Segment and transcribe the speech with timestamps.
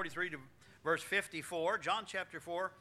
[0.00, 0.38] 43 to
[0.82, 1.76] verse 54.
[1.76, 2.72] John chapter 4,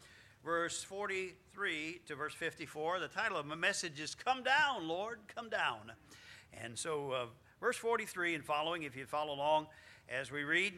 [0.46, 3.02] verse 43 to verse 54.
[3.02, 5.92] The title of my message is Come Down, Lord, Come Down.
[6.54, 7.26] And so, uh,
[7.60, 9.68] verse 43 and following, if you follow along
[10.08, 10.76] as we read.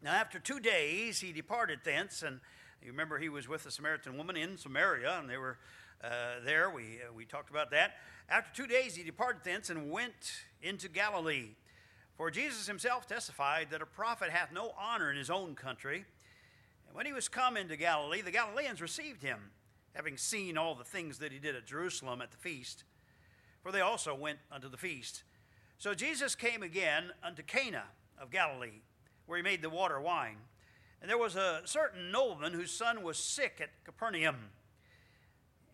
[0.00, 2.38] Now, after two days, he departed thence, and
[2.80, 5.58] you remember he was with the Samaritan woman in Samaria, and they were
[6.04, 6.70] uh, there.
[6.70, 7.96] We, uh, we talked about that.
[8.28, 11.56] After two days, he departed thence and went into Galilee.
[12.18, 16.04] For Jesus himself testified that a prophet hath no honor in his own country.
[16.88, 19.52] And when he was come into Galilee, the Galileans received him,
[19.94, 22.82] having seen all the things that he did at Jerusalem at the feast.
[23.62, 25.22] For they also went unto the feast.
[25.78, 27.84] So Jesus came again unto Cana
[28.20, 28.82] of Galilee,
[29.26, 30.38] where he made the water wine.
[31.00, 34.50] And there was a certain nobleman whose son was sick at Capernaum.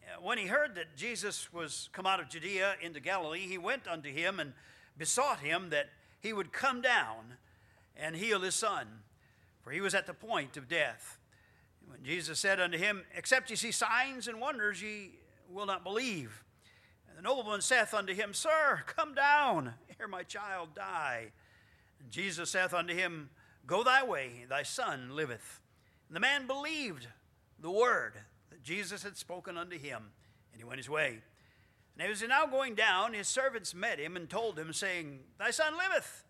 [0.02, 3.88] Uh, when he heard that Jesus was come out of Judea into Galilee, he went
[3.88, 4.52] unto him and
[4.98, 5.88] besought him that
[6.24, 7.36] he would come down
[7.94, 8.86] and heal his son,
[9.60, 11.18] for he was at the point of death.
[11.86, 15.10] When Jesus said unto him, Except ye see signs and wonders, ye
[15.50, 16.42] will not believe.
[17.06, 21.32] And the nobleman saith unto him, Sir, come down, ere my child die.
[22.00, 23.28] And Jesus saith unto him,
[23.66, 25.60] Go thy way, thy son liveth.
[26.08, 27.06] And the man believed
[27.60, 28.14] the word
[28.48, 30.04] that Jesus had spoken unto him,
[30.52, 31.18] and he went his way.
[31.98, 35.50] And as he now going down, his servants met him and told him, saying, Thy
[35.50, 36.24] son liveth.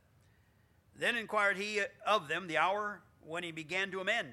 [0.96, 4.28] Then inquired he of them the hour when he began to amend.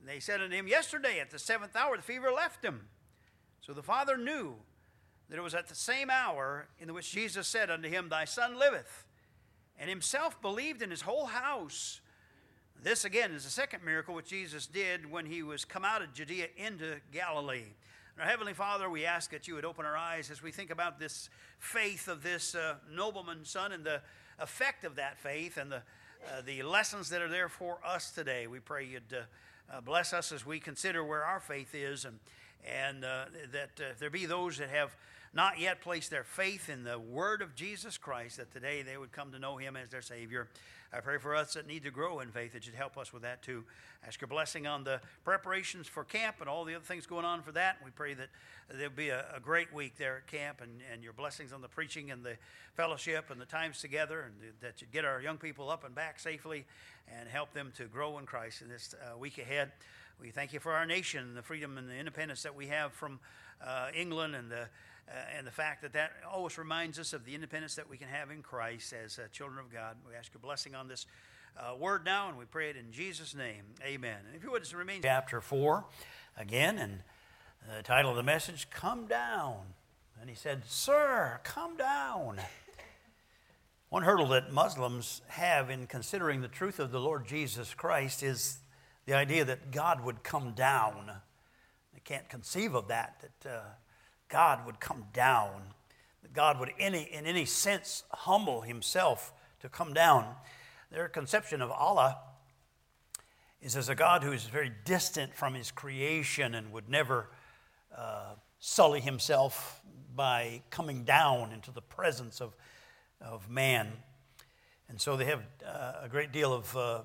[0.00, 2.88] And they said unto him, Yesterday at the seventh hour the fever left him.
[3.60, 4.56] So the father knew
[5.28, 8.58] that it was at the same hour in which Jesus said unto him, Thy son
[8.58, 9.04] liveth.
[9.78, 12.00] And himself believed in his whole house.
[12.82, 16.14] This again is the second miracle which Jesus did when he was come out of
[16.14, 17.74] Judea into Galilee.
[18.20, 20.98] Our Heavenly Father, we ask that you would open our eyes as we think about
[20.98, 21.30] this
[21.60, 24.00] faith of this uh, nobleman's son and the
[24.40, 28.48] effect of that faith and the, uh, the lessons that are there for us today.
[28.48, 32.18] We pray you'd uh, uh bless us as we consider where our faith is and,
[32.66, 34.96] and uh, that uh, there be those that have
[35.32, 39.12] not yet placed their faith in the word of Jesus Christ, that today they would
[39.12, 40.48] come to know him as their Savior.
[40.90, 43.22] I pray for us that need to grow in faith that you'd help us with
[43.22, 43.64] that too.
[44.06, 47.42] Ask your blessing on the preparations for camp and all the other things going on
[47.42, 47.76] for that.
[47.84, 48.28] We pray that
[48.72, 51.68] there'll be a, a great week there at camp and, and your blessings on the
[51.68, 52.38] preaching and the
[52.74, 56.18] fellowship and the times together, and that you'd get our young people up and back
[56.18, 56.64] safely
[57.18, 59.72] and help them to grow in Christ in this uh, week ahead.
[60.20, 63.20] We thank you for our nation, the freedom and the independence that we have from
[63.64, 64.68] uh, England and the
[65.08, 68.08] uh, and the fact that that always reminds us of the independence that we can
[68.08, 69.96] have in Christ as uh, children of God.
[70.06, 71.06] We ask your blessing on this
[71.56, 73.64] uh, word now, and we pray it in Jesus' name.
[73.84, 74.18] Amen.
[74.26, 75.02] And if you would just remain.
[75.02, 75.84] Chapter 4
[76.36, 77.00] again, and
[77.76, 79.56] the title of the message, Come Down.
[80.20, 82.40] And he said, Sir, come down.
[83.88, 88.58] One hurdle that Muslims have in considering the truth of the Lord Jesus Christ is
[89.06, 91.10] the idea that God would come down.
[91.94, 93.60] They can't conceive of that, that uh,
[94.28, 95.62] God would come down,
[96.22, 100.26] that God would, any, in any sense, humble himself to come down.
[100.90, 102.18] Their conception of Allah
[103.60, 107.28] is as a God who is very distant from his creation and would never
[107.96, 109.80] uh, sully himself
[110.14, 112.54] by coming down into the presence of,
[113.20, 113.92] of man.
[114.88, 117.00] And so they have uh, a great deal of uh,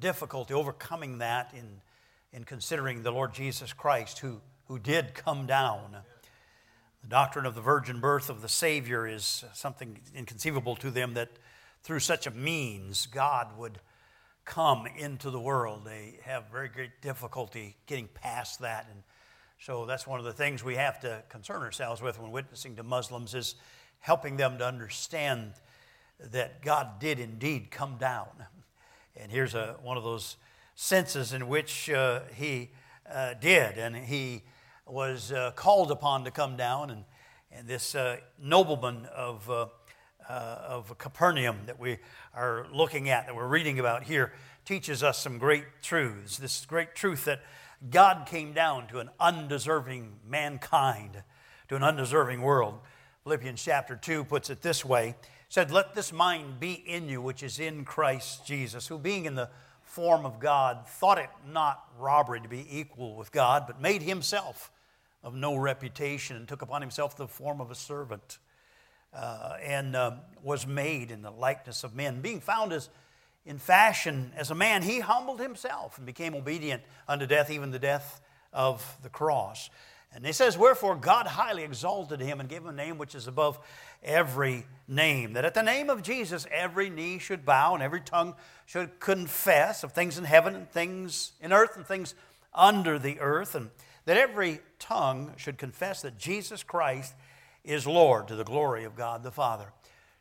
[0.00, 1.80] difficulty overcoming that in,
[2.32, 5.96] in considering the Lord Jesus Christ who, who did come down.
[7.04, 11.28] The doctrine of the virgin birth of the Savior is something inconceivable to them that
[11.82, 13.78] through such a means God would
[14.46, 15.84] come into the world.
[15.84, 18.86] They have very great difficulty getting past that.
[18.90, 19.02] And
[19.60, 22.82] so that's one of the things we have to concern ourselves with when witnessing to
[22.82, 23.56] Muslims is
[24.00, 25.52] helping them to understand
[26.18, 28.46] that God did indeed come down.
[29.14, 30.38] And here's a, one of those
[30.74, 32.70] senses in which uh, he
[33.12, 33.76] uh, did.
[33.76, 34.44] And he
[34.86, 37.04] was uh, called upon to come down, and,
[37.50, 39.66] and this uh, nobleman of, uh,
[40.28, 41.98] uh, of Capernaum that we
[42.34, 44.32] are looking at, that we're reading about here,
[44.64, 46.36] teaches us some great truths.
[46.38, 47.40] This great truth that
[47.90, 51.22] God came down to an undeserving mankind,
[51.68, 52.78] to an undeserving world.
[53.24, 55.14] Philippians chapter 2 puts it this way
[55.48, 59.34] said, Let this mind be in you, which is in Christ Jesus, who being in
[59.34, 59.48] the
[59.82, 64.72] form of God, thought it not robbery to be equal with God, but made himself
[65.24, 68.38] of no reputation and took upon himself the form of a servant
[69.14, 70.12] uh, and uh,
[70.42, 72.20] was made in the likeness of men.
[72.20, 72.90] Being found as
[73.46, 77.78] in fashion as a man, he humbled himself and became obedient unto death, even the
[77.78, 78.20] death
[78.52, 79.70] of the cross.
[80.14, 83.26] And it says, Wherefore God highly exalted him and gave him a name which is
[83.26, 83.58] above
[84.02, 85.32] every name.
[85.32, 88.34] That at the name of Jesus every knee should bow and every tongue
[88.64, 92.14] should confess of things in heaven and things in earth and things
[92.54, 93.54] under the earth.
[93.54, 93.70] And
[94.06, 97.14] that every tongue should confess that Jesus Christ
[97.64, 99.72] is Lord to the glory of God the Father.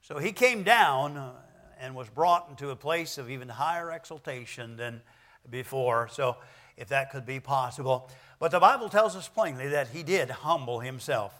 [0.02, 1.32] So he came down uh,
[1.80, 5.02] and was brought into a place of even higher exaltation than
[5.50, 6.08] before.
[6.12, 6.38] So
[6.78, 8.10] if that could be possible.
[8.40, 11.40] But the Bible tells us plainly that he did humble himself.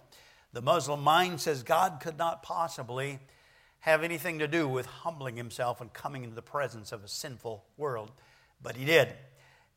[0.52, 3.20] The Muslim mind says God could not possibly
[3.80, 7.66] have anything to do with humbling himself and coming into the presence of a sinful
[7.76, 8.12] world,
[8.62, 9.10] but he did.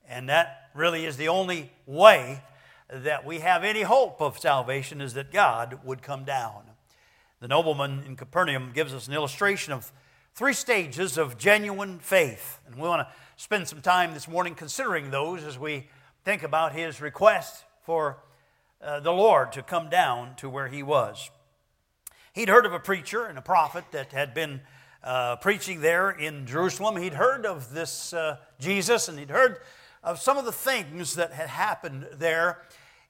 [0.08, 2.42] And that really is the only way
[2.88, 6.62] that we have any hope of salvation is that God would come down.
[7.40, 9.92] The nobleman in Capernaum gives us an illustration of
[10.34, 12.60] three stages of genuine faith.
[12.66, 15.88] And we want to spend some time this morning considering those as we
[16.24, 18.18] think about his request for
[18.80, 21.30] uh, the Lord to come down to where he was.
[22.32, 24.60] He'd heard of a preacher and a prophet that had been
[25.02, 26.96] uh, preaching there in Jerusalem.
[26.96, 29.58] He'd heard of this uh, Jesus and he'd heard
[30.06, 32.62] of some of the things that had happened there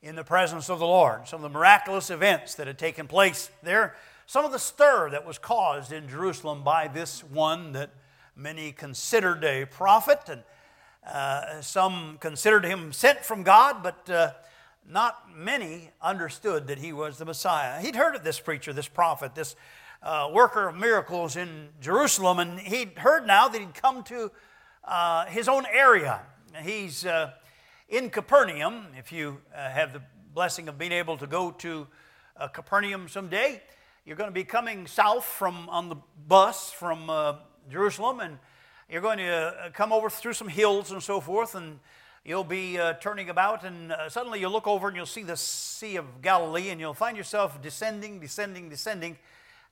[0.03, 3.51] in the presence of the Lord, some of the miraculous events that had taken place
[3.63, 3.95] there,
[4.25, 7.91] some of the stir that was caused in Jerusalem by this one that
[8.35, 10.43] many considered a prophet, and
[11.07, 14.33] uh, some considered him sent from God, but uh,
[14.89, 17.79] not many understood that he was the Messiah.
[17.83, 19.55] He'd heard of this preacher, this prophet, this
[20.03, 24.31] uh, worker of miracles in Jerusalem, and he'd heard now that he'd come to
[24.85, 26.23] uh, his own area.
[26.63, 27.33] He's uh,
[27.89, 28.87] in Capernaum.
[28.99, 30.01] If you uh, have the
[30.33, 31.87] blessing of being able to go to
[32.37, 33.63] uh, Capernaum someday,
[34.05, 37.35] you're going to be coming south from on the bus from uh,
[37.71, 38.39] Jerusalem, and
[38.89, 41.79] you're going to uh, come over through some hills and so forth, and
[42.25, 45.97] you'll be uh, turning about, and suddenly you'll look over and you'll see the Sea
[45.97, 49.19] of Galilee, and you'll find yourself descending, descending, descending.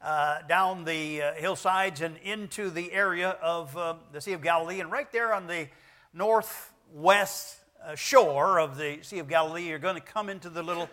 [0.03, 4.81] Uh, down the uh, hillsides and into the area of uh, the Sea of Galilee.
[4.81, 5.67] And right there on the
[6.13, 10.89] northwest uh, shore of the Sea of Galilee, you're going to come into the little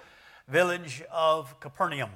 [0.48, 2.10] village of Capernaum.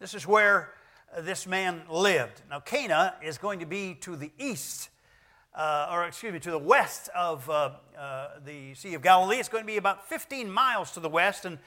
[0.00, 0.72] This is where
[1.16, 2.42] uh, this man lived.
[2.50, 4.88] Now, Cana is going to be to the east,
[5.54, 9.36] uh, or excuse me, to the west of uh, uh, the Sea of Galilee.
[9.36, 11.44] It's going to be about 15 miles to the west.
[11.44, 11.58] And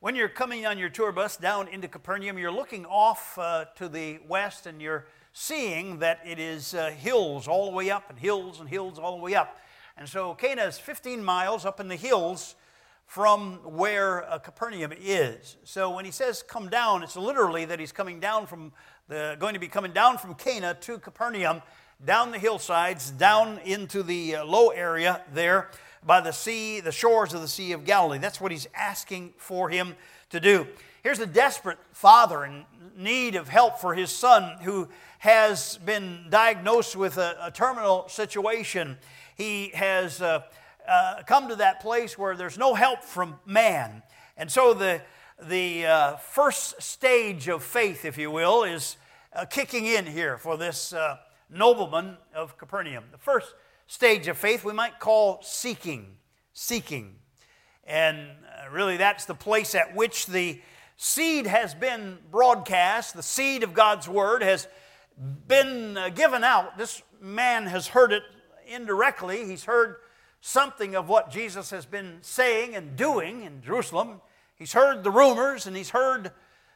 [0.00, 3.90] when you're coming on your tour bus down into Capernaum, you're looking off uh, to
[3.90, 8.58] the west and you're seeing that it is hills all the way up and hills
[8.58, 9.58] and hills all the way up.
[10.00, 12.54] And so Cana is 15 miles up in the hills
[13.04, 15.58] from where uh, Capernaum is.
[15.64, 18.72] So when he says come down, it's literally that he's coming down from
[19.08, 21.60] the, going to be coming down from Cana to Capernaum,
[22.02, 25.70] down the hillsides, down into the uh, low area there
[26.02, 28.16] by the sea, the shores of the Sea of Galilee.
[28.16, 29.96] That's what he's asking for him
[30.30, 30.66] to do.
[31.02, 32.64] Here's a desperate father in
[32.96, 34.88] need of help for his son who
[35.18, 38.96] has been diagnosed with a, a terminal situation
[39.40, 40.42] he has uh,
[40.86, 44.02] uh, come to that place where there's no help from man.
[44.36, 45.00] And so the,
[45.42, 48.98] the uh, first stage of faith, if you will, is
[49.32, 51.16] uh, kicking in here for this uh,
[51.48, 53.04] nobleman of Capernaum.
[53.12, 53.54] The first
[53.86, 56.18] stage of faith we might call seeking.
[56.52, 57.14] Seeking.
[57.84, 60.60] And uh, really, that's the place at which the
[60.98, 64.68] seed has been broadcast, the seed of God's word has
[65.48, 66.76] been given out.
[66.76, 68.22] This man has heard it
[68.70, 69.96] indirectly, he's heard
[70.40, 74.20] something of what Jesus has been saying and doing in Jerusalem.
[74.54, 76.30] He's heard the rumors and he's heard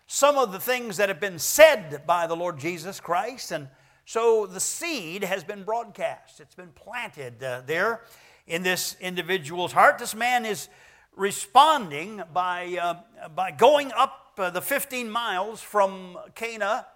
[0.06, 3.52] some of the things that have been said by the Lord Jesus Christ.
[3.52, 3.68] And
[4.04, 8.02] so the seed has been broadcast, it's been planted uh, there
[8.46, 9.98] in this individual's heart.
[9.98, 10.68] This man is
[11.16, 16.86] responding by, uh, by going up uh, the 15 miles from Cana,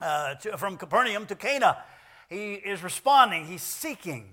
[0.00, 1.78] uh, to, from Capernaum to Cana
[2.28, 4.30] he is responding, he's seeking.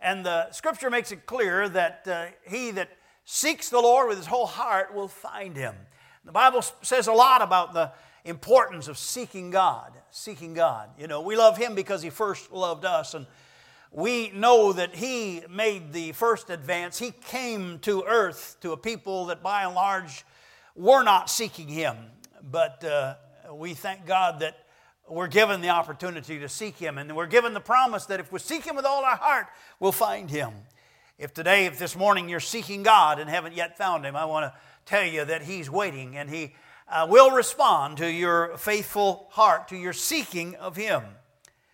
[0.00, 2.90] And the scripture makes it clear that uh, he that
[3.24, 5.74] seeks the Lord with his whole heart will find him.
[6.24, 7.92] The Bible says a lot about the
[8.24, 10.90] importance of seeking God, seeking God.
[10.98, 13.26] You know, we love him because he first loved us and
[13.92, 16.98] we know that he made the first advance.
[16.98, 20.24] He came to earth to a people that by and large
[20.76, 21.96] were not seeking him.
[22.42, 23.14] But uh,
[23.52, 24.56] we thank God that
[25.10, 26.98] we're given the opportunity to seek Him.
[26.98, 29.46] And we're given the promise that if we seek Him with all our heart,
[29.78, 30.52] we'll find Him.
[31.18, 34.52] If today, if this morning you're seeking God and haven't yet found Him, I want
[34.52, 36.54] to tell you that He's waiting and He
[36.88, 41.02] uh, will respond to your faithful heart, to your seeking of Him.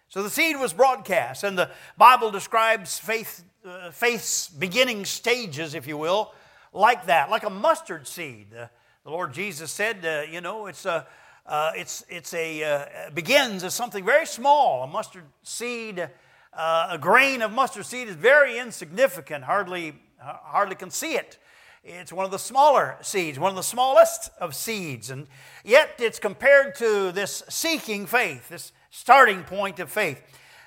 [0.08, 5.86] So the seed was broadcast, and the Bible describes faith, uh, faith's beginning stages, if
[5.86, 6.32] you will,
[6.72, 8.48] like that, like a mustard seed.
[8.52, 8.66] Uh,
[9.04, 11.06] The Lord Jesus said, uh, you know, it's a,
[11.46, 14.82] uh, it's, it's a, uh, begins as something very small.
[14.82, 16.08] A mustard seed,
[16.52, 21.38] uh, a grain of mustard seed is very insignificant, hardly, hardly can see it.
[21.84, 25.10] It's one of the smaller seeds, one of the smallest of seeds.
[25.10, 25.28] And
[25.64, 30.20] yet it's compared to this seeking faith, this starting point of faith.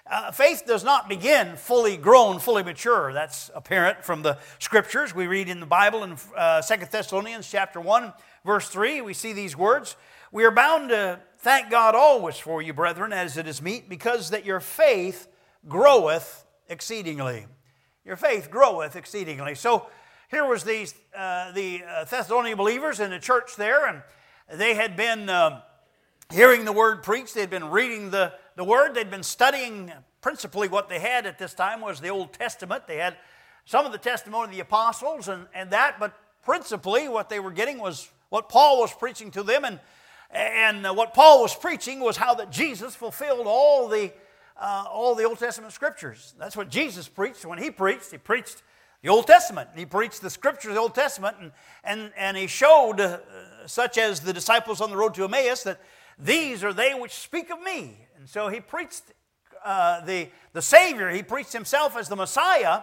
[0.09, 3.11] Uh, faith does not begin fully grown, fully mature.
[3.11, 5.13] That's apparent from the scriptures.
[5.13, 8.13] We read in the Bible in uh, 2 Thessalonians chapter 1,
[8.45, 9.97] verse 3, we see these words.
[10.31, 14.29] We are bound to thank God always for you, brethren, as it is meet, because
[14.29, 15.27] that your faith
[15.67, 17.47] groweth exceedingly.
[18.05, 19.55] Your faith groweth exceedingly.
[19.55, 19.87] So
[20.29, 24.03] here was these, uh, the uh, Thessalonian believers in the church there, and
[24.53, 25.61] they had been uh,
[26.31, 27.33] hearing the word preached.
[27.33, 28.93] They'd been reading the, the word.
[28.93, 32.85] They'd been studying principally what they had at this time was the Old Testament.
[32.85, 33.17] They had
[33.65, 37.51] some of the testimony of the apostles and, and that, but principally what they were
[37.51, 39.65] getting was what Paul was preaching to them.
[39.65, 39.79] And,
[40.31, 44.11] and what Paul was preaching was how that Jesus fulfilled all the,
[44.59, 46.33] uh, all the Old Testament scriptures.
[46.37, 47.45] That's what Jesus preached.
[47.45, 48.61] When he preached, he preached
[49.01, 49.69] the Old Testament.
[49.75, 51.51] He preached the scriptures of the Old Testament, and,
[51.83, 53.19] and, and he showed, uh,
[53.65, 55.79] such as the disciples on the road to Emmaus, that
[56.17, 57.97] these are they which speak of me.
[58.17, 59.03] And so he preached
[59.63, 62.81] uh, the, the Savior, he preached himself as the Messiah,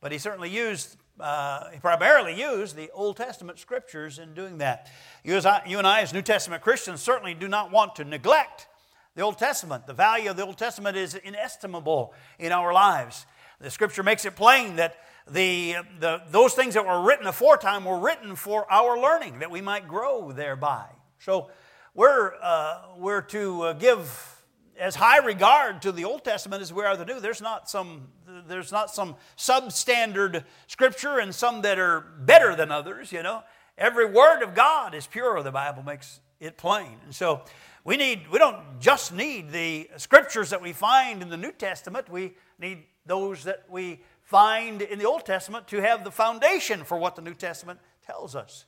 [0.00, 4.90] but he certainly used uh, primarily used the Old Testament scriptures in doing that.
[5.24, 8.68] You, I, you and I, as New Testament Christians, certainly do not want to neglect
[9.14, 9.86] the Old Testament.
[9.86, 13.26] The value of the Old Testament is inestimable in our lives.
[13.60, 14.96] The scripture makes it plain that
[15.30, 19.60] the, the, those things that were written aforetime were written for our learning, that we
[19.60, 20.86] might grow thereby.
[21.18, 21.50] So
[21.94, 24.37] we're, uh, we're to uh, give
[24.78, 27.20] as high regard to the Old Testament as we are the New.
[27.20, 28.08] There's not some
[28.46, 33.12] there's not some substandard scripture and some that are better than others.
[33.12, 33.42] You know,
[33.76, 35.42] every word of God is pure.
[35.42, 37.42] The Bible makes it plain, and so
[37.84, 42.08] we need we don't just need the scriptures that we find in the New Testament.
[42.08, 46.98] We need those that we find in the Old Testament to have the foundation for
[46.98, 48.66] what the New Testament tells us.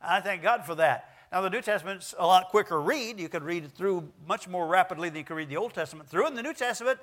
[0.00, 1.15] I thank God for that.
[1.32, 3.18] Now, the New Testament's a lot quicker read.
[3.18, 6.08] You could read it through much more rapidly than you could read the Old Testament
[6.08, 6.26] through.
[6.26, 7.00] And the New Testament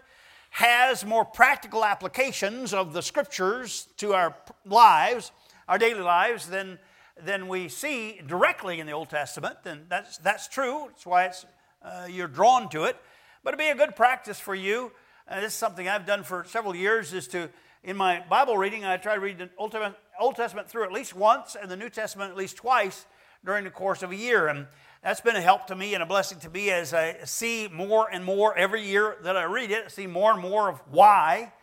[0.52, 5.32] has more practical applications of the Scriptures to our lives,
[5.68, 6.80] our daily lives, than,
[7.22, 9.58] than we see directly in the Old Testament.
[9.66, 10.86] And that's, that's true.
[10.88, 11.46] That's why it's,
[11.84, 12.96] uh, you're drawn to it.
[13.44, 14.94] But it'd be a good practice for you.
[15.28, 17.50] Uh, this is something I've done for several years, is to,
[17.84, 20.94] in my Bible reading, I try to read the Old Testament, Old Testament through at
[20.94, 23.06] least once and the New Testament at least twice
[23.46, 24.48] during the course of a year.
[24.48, 24.68] And
[25.02, 28.08] that's been a help to me and a blessing to me as I see more
[28.12, 31.54] and more every year that I read it, I see more and more of why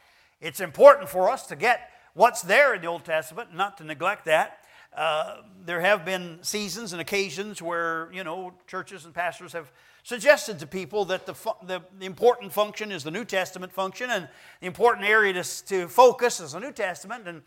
[0.41, 4.25] it's important for us to get what's there in the Old Testament, not to neglect
[4.27, 4.59] that.
[4.95, 9.71] Uh, there have been seasons and occasions where, you know, churches and pastors have
[10.03, 14.11] suggested to people that the, fu- the, the, important function is the New Testament function
[14.11, 14.29] and
[14.61, 17.29] the important area to, to focus is the New Testament.
[17.29, 17.43] And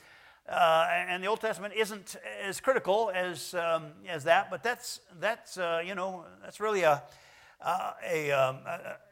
[0.49, 5.57] uh, and the Old Testament isn't as critical as, um, as that, but that's, that's
[5.57, 7.01] uh, you know, that's really a,
[7.61, 8.57] uh, a, um,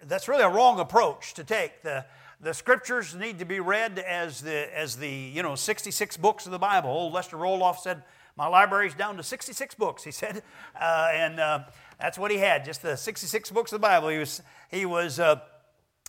[0.03, 1.83] that's really a wrong approach to take.
[1.83, 2.05] The,
[2.41, 6.51] the scriptures need to be read as the, as the you know, 66 books of
[6.51, 6.89] the Bible.
[6.89, 8.03] Old Lester Roloff said,
[8.35, 10.43] my library's down to 66 books, he said.
[10.79, 11.59] Uh, and uh,
[11.99, 14.09] that's what he had, just the 66 books of the Bible.
[14.09, 15.19] He was, he was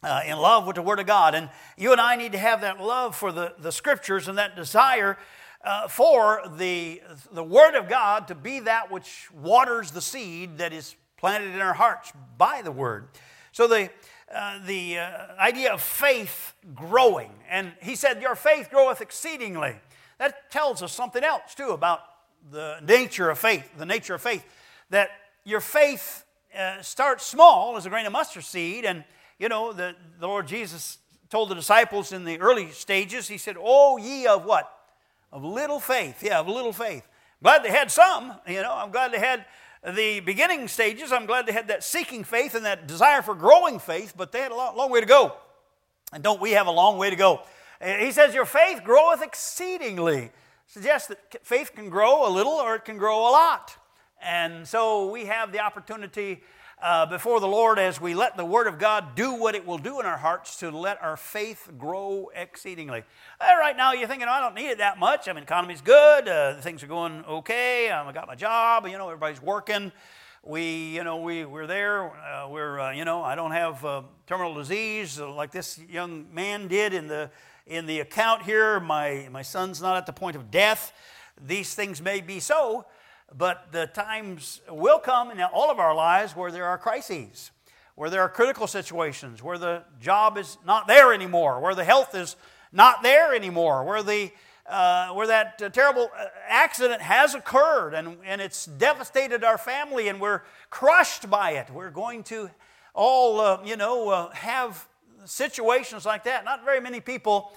[0.02, 1.35] uh, in love with the Word of God.
[1.35, 4.56] And you and I need to have that love for the, the Scriptures and that
[4.56, 5.16] desire
[5.64, 10.73] uh, for the, the Word of God to be that which waters the seed that
[10.73, 13.09] is planted in our hearts by the Word.
[13.52, 13.90] So the,
[14.35, 19.76] uh, the uh, idea of faith growing, and he said, Your faith groweth exceedingly.
[20.18, 22.00] That tells us something else, too, about
[22.50, 24.44] the nature of faith, the nature of faith,
[24.90, 25.11] that
[25.44, 26.25] your faith
[26.59, 29.04] uh, starts small as a grain of mustard seed and
[29.42, 33.56] you know, the, the Lord Jesus told the disciples in the early stages, He said,
[33.58, 34.72] Oh, ye of what?
[35.32, 36.22] Of little faith.
[36.22, 37.02] Yeah, of little faith.
[37.42, 39.44] Glad they had some, you know, I'm glad they had
[39.84, 41.11] the beginning stages.
[41.11, 44.38] I'm glad they had that seeking faith and that desire for growing faith, but they
[44.38, 45.34] had a long, long way to go.
[46.12, 47.40] And don't we have a long way to go?
[47.80, 50.30] Eh, he says, Your faith groweth exceedingly.
[50.68, 53.76] Suggests that faith can grow a little or it can grow a lot.
[54.22, 56.44] And so we have the opportunity
[56.82, 59.78] uh, before the Lord as we let the Word of God do what it will
[59.78, 63.04] do in our hearts to let our faith grow exceedingly.
[63.40, 65.28] Uh, right now, you're thinking, oh, I don't need it that much.
[65.28, 66.26] I mean, economy's good.
[66.26, 67.88] Uh, things are going okay.
[67.88, 68.86] Um, I got my job.
[68.88, 69.92] You know, everybody's working.
[70.42, 72.10] We, you know, we, we're there.
[72.10, 76.66] Uh, we're, uh, you know, I don't have uh, terminal disease like this young man
[76.66, 77.30] did in the,
[77.64, 78.80] in the account here.
[78.80, 80.92] My, my son's not at the point of death.
[81.40, 82.86] These things may be so,
[83.36, 87.50] but the times will come in all of our lives where there are crises,
[87.94, 92.14] where there are critical situations, where the job is not there anymore, where the health
[92.14, 92.36] is
[92.72, 94.32] not there anymore, where the
[94.66, 100.08] uh, where that uh, terrible uh, accident has occurred and, and it's devastated our family
[100.08, 101.68] and we're crushed by it.
[101.68, 102.48] We're going to
[102.94, 104.86] all, uh, you know, uh, have
[105.24, 106.44] situations like that.
[106.44, 107.52] Not very many people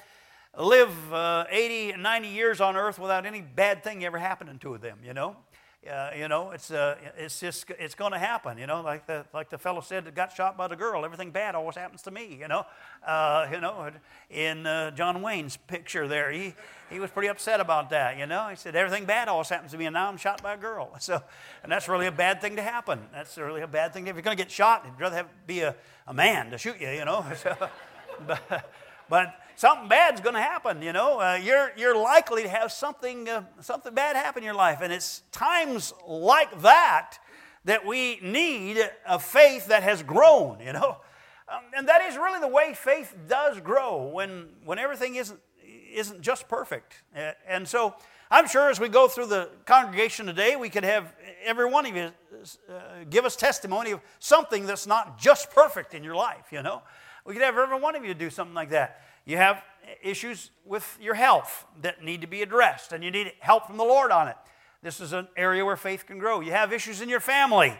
[0.58, 4.78] live uh, 80 and 90 years on earth without any bad thing ever happening to
[4.78, 5.36] them, you know.
[5.88, 9.24] Uh, you know, it's, uh, it's just, it's going to happen, you know, like the,
[9.34, 11.06] like the fellow said that got shot by the girl.
[11.06, 12.66] Everything bad always happens to me, you know.
[13.06, 13.92] Uh, you know,
[14.32, 16.56] in uh, John Wayne's picture there, he,
[16.90, 18.48] he was pretty upset about that, you know.
[18.50, 20.92] He said, everything bad always happens to me, and now I'm shot by a girl.
[21.06, 21.22] So,
[21.62, 23.00] and that's really a bad thing to happen.
[23.14, 24.08] That's really a bad thing.
[24.08, 25.76] If you're going to get shot, you'd rather have, be a,
[26.08, 27.24] a man to shoot you, you know.
[27.36, 27.56] So,
[28.26, 28.72] but,
[29.08, 30.82] but something bad's going to happen.
[30.82, 34.56] You know, uh, you're you're likely to have something uh, something bad happen in your
[34.56, 37.18] life, and it's times like that
[37.66, 40.60] that we need a faith that has grown.
[40.60, 40.98] You know,
[41.50, 45.40] um, and that is really the way faith does grow when when everything isn't
[45.94, 47.04] isn't just perfect.
[47.48, 47.96] And so.
[48.32, 51.96] I'm sure as we go through the congregation today, we could have every one of
[51.96, 52.12] you
[52.68, 52.74] uh,
[53.08, 56.82] give us testimony of something that's not just perfect in your life, you know.
[57.24, 59.05] We could have every one of you do something like that.
[59.26, 59.62] You have
[60.02, 63.84] issues with your health that need to be addressed, and you need help from the
[63.84, 64.36] Lord on it.
[64.82, 66.42] This is an area where faith can grow.
[66.42, 67.78] You have issues in your family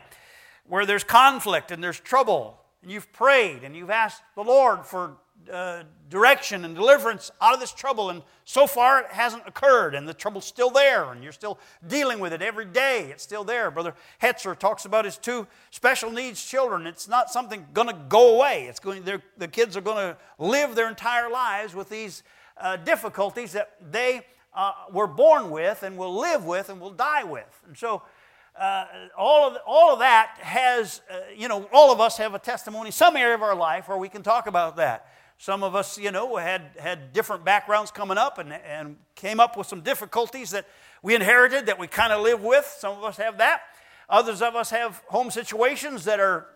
[0.68, 5.18] where there's conflict and there's trouble, and you've prayed and you've asked the Lord for
[5.52, 10.08] uh, direction and deliverance out of this trouble, and so far it hasn't occurred, and
[10.08, 13.10] the trouble's still there, and you're still dealing with it every day.
[13.12, 13.72] It's still there.
[13.72, 16.88] Brother Hetzer talks about his two special needs children.
[16.88, 18.66] It's not something going to go away.
[18.68, 19.04] It's going.
[19.38, 22.24] The kids are going to live their entire lives with these
[22.58, 27.24] uh, difficulties that they uh, were born with, and will live with, and will die
[27.24, 27.62] with.
[27.68, 28.04] And so.
[28.58, 28.86] Uh,
[29.18, 32.90] all, of, all of that has, uh, you know, all of us have a testimony,
[32.90, 35.12] some area of our life where we can talk about that.
[35.38, 39.58] Some of us, you know, had, had different backgrounds coming up and, and came up
[39.58, 40.66] with some difficulties that
[41.04, 42.66] we inherited that we kind of live with.
[42.80, 43.62] Some of us have that.
[44.10, 46.48] Others of us have home situations that are,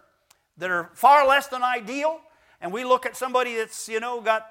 [0.57, 2.21] that are far less than ideal.
[2.61, 4.47] And we look at somebody that's, you know, got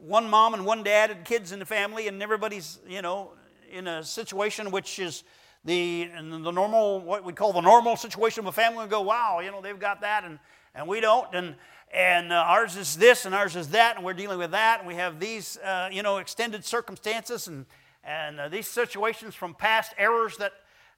[0.00, 3.30] one mom and one dad and kids in the family, and everybody's, you know,
[3.70, 5.22] in a situation which is
[5.64, 9.40] the, the normal, what we call the normal situation of a family, and go, wow,
[9.40, 10.38] you know, they've got that, and,
[10.74, 11.32] and we don't.
[11.34, 11.54] And,
[11.92, 14.88] and uh, ours is this and ours is that and we're dealing with that and
[14.88, 17.66] we have these uh, you know extended circumstances and
[18.04, 20.52] and uh, these situations from past errors that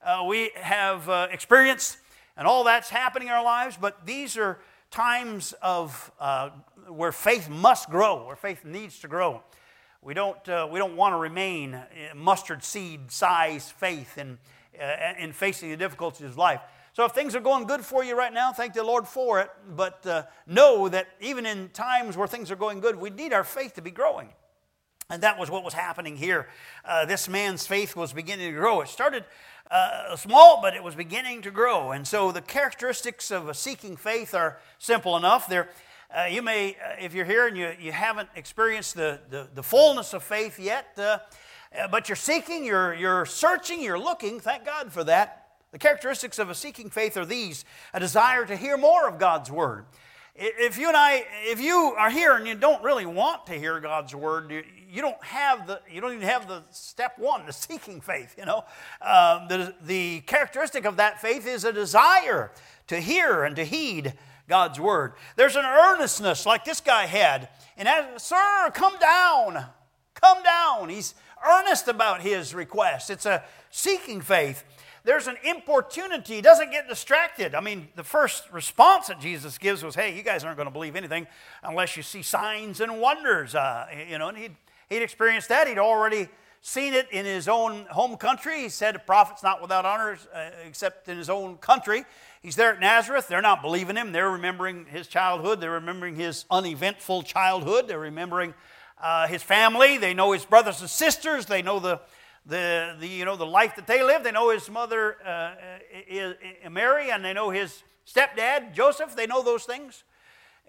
[0.04, 1.98] uh, we have uh, experienced
[2.36, 4.58] and all that's happening in our lives but these are
[4.90, 6.50] times of uh,
[6.88, 9.42] where faith must grow where faith needs to grow.
[10.00, 10.38] We don't
[10.70, 11.80] we don't want to remain
[12.14, 14.36] mustard seed size faith in
[15.18, 16.60] in facing the difficulties of life
[16.94, 19.50] so if things are going good for you right now, thank the Lord for it.
[19.68, 23.42] But uh, know that even in times where things are going good, we need our
[23.42, 24.28] faith to be growing.
[25.10, 26.48] And that was what was happening here.
[26.84, 28.80] Uh, this man's faith was beginning to grow.
[28.80, 29.24] It started
[29.72, 31.90] uh, small, but it was beginning to grow.
[31.90, 35.48] And so the characteristics of a seeking faith are simple enough.
[35.48, 35.70] There,
[36.16, 39.64] uh, you may, uh, if you're here and you, you haven't experienced the, the, the
[39.64, 41.18] fullness of faith yet, uh,
[41.76, 45.43] uh, but you're seeking, you're, you're searching, you're looking, thank God for that.
[45.74, 49.50] The characteristics of a seeking faith are these a desire to hear more of God's
[49.50, 49.86] word.
[50.36, 53.80] If you and I, if you are here and you don't really want to hear
[53.80, 54.52] God's word,
[54.88, 58.36] you, don't have the, you don't even have the step one, the seeking faith.
[58.38, 58.64] You know,
[59.02, 62.52] uh, the the characteristic of that faith is a desire
[62.86, 64.14] to hear and to heed
[64.48, 65.14] God's word.
[65.34, 69.64] There's an earnestness like this guy had, and as, sir, come down,
[70.14, 70.88] come down.
[70.88, 73.10] He's earnest about his request.
[73.10, 74.62] It's a seeking faith
[75.04, 76.36] there's an importunity.
[76.36, 77.54] He doesn't get distracted.
[77.54, 80.72] I mean, the first response that Jesus gives was, hey, you guys aren't going to
[80.72, 81.26] believe anything
[81.62, 83.54] unless you see signs and wonders.
[83.54, 84.56] Uh, you know, and he'd,
[84.88, 85.68] he'd experienced that.
[85.68, 86.28] He'd already
[86.62, 88.62] seen it in his own home country.
[88.62, 92.06] He said, a prophet's not without honor uh, except in his own country.
[92.40, 93.28] He's there at Nazareth.
[93.28, 94.12] They're not believing him.
[94.12, 95.60] They're remembering his childhood.
[95.60, 97.88] They're remembering his uneventful childhood.
[97.88, 98.54] They're remembering
[99.02, 99.98] uh, his family.
[99.98, 101.44] They know his brothers and sisters.
[101.44, 102.00] They know the
[102.46, 104.22] the, the, you know, the life that they live.
[104.22, 105.54] They know his mother uh,
[106.08, 109.16] is, is Mary, and they know his stepdad, Joseph.
[109.16, 110.04] They know those things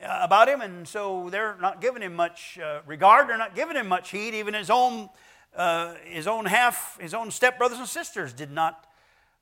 [0.02, 3.28] uh, about him, and so they're not giving him much uh, regard.
[3.28, 4.34] They're not giving him much heed.
[4.34, 5.10] Even his own,
[5.56, 8.88] uh, his own half, his own stepbrothers and sisters did not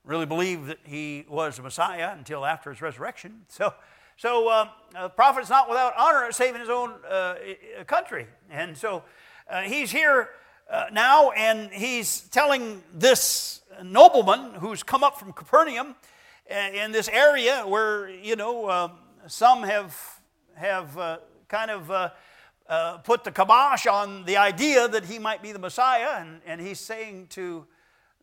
[0.03, 3.41] really believe that he was the Messiah until after his resurrection.
[3.47, 3.73] So,
[4.17, 7.35] so uh, a prophet is not without honor saving his own uh,
[7.87, 8.27] country.
[8.49, 9.03] And so
[9.49, 10.29] uh, he's here
[10.69, 15.95] uh, now, and he's telling this nobleman who's come up from Capernaum
[16.47, 18.89] in this area where, you know, uh,
[19.27, 20.19] some have,
[20.55, 22.09] have uh, kind of uh,
[22.67, 26.19] uh, put the kibosh on the idea that he might be the Messiah.
[26.19, 27.65] And, and he's saying to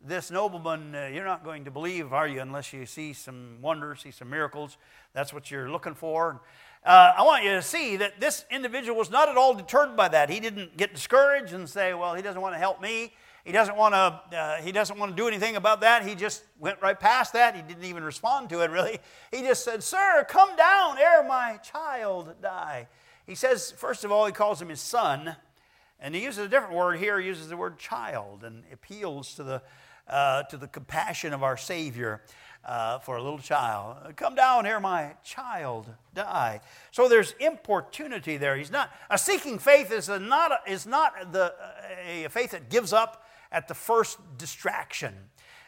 [0.03, 4.01] this nobleman, uh, You're not going to believe, are you, unless you see some wonders,
[4.01, 4.77] see some miracles.
[5.13, 6.41] That's what you're looking for.
[6.83, 10.07] Uh, I want you to see that this individual was not at all deterred by
[10.07, 10.29] that.
[10.29, 13.13] He didn't get discouraged and say, Well, he doesn't want to help me.
[13.45, 14.37] He doesn't want to.
[14.37, 16.05] Uh, he doesn't want to do anything about that.
[16.05, 17.55] He just went right past that.
[17.55, 18.71] He didn't even respond to it.
[18.71, 18.99] Really,
[19.31, 22.87] he just said, "Sir, come down ere my child die."
[23.25, 25.35] He says, first of all, he calls him his son,
[25.99, 27.19] and he uses a different word here.
[27.19, 29.61] He uses the word child, and appeals to the
[30.07, 32.21] uh, to the compassion of our Savior
[32.63, 34.15] uh, for a little child.
[34.15, 36.61] Come down here, my child, die.
[36.91, 38.55] So there's importunity there.
[38.55, 41.53] He's not a seeking faith is a, not a, is not the
[42.07, 45.13] a faith that gives up at the first distraction.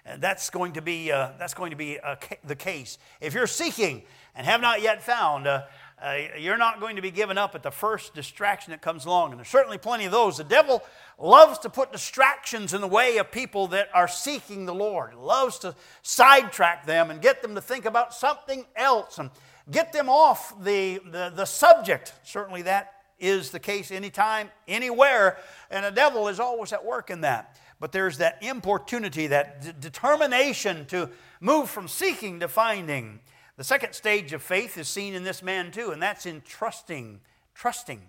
[0.05, 2.97] And that's going to be uh, that's going to be ca- the case.
[3.21, 4.03] If you're seeking
[4.35, 5.63] and have not yet found, uh,
[6.03, 9.31] uh, you're not going to be given up at the first distraction that comes along.
[9.31, 10.35] And there's certainly plenty of those.
[10.35, 10.83] The devil
[11.17, 15.11] loves to put distractions in the way of people that are seeking the Lord.
[15.11, 19.29] He loves to sidetrack them and get them to think about something else and
[19.71, 22.13] get them off the, the, the subject.
[22.23, 25.37] Certainly that is the case anytime, anywhere.
[25.71, 27.57] And the devil is always at work in that.
[27.79, 33.21] But there's that importunity, that d- determination to move from seeking to finding.
[33.57, 37.19] The second stage of faith is seen in this man too, and that's in trusting.
[37.53, 38.01] Trusting.